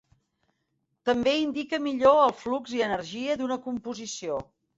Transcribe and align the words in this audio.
També 1.09 1.33
indica 1.41 1.79
millor 1.89 2.17
el 2.23 2.33
flux 2.41 2.75
i 2.79 2.83
energia 2.87 3.37
d'una 3.43 3.61
composició. 3.69 4.43